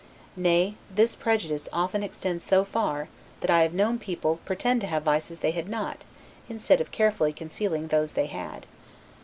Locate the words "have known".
3.61-3.99